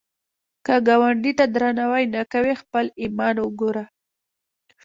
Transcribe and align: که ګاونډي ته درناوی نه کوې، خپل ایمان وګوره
که 0.65 0.75
ګاونډي 0.87 1.31
ته 1.39 1.45
درناوی 1.53 2.03
نه 2.15 2.21
کوې، 2.31 2.53
خپل 2.61 2.85
ایمان 3.01 3.35
وګوره 3.41 3.85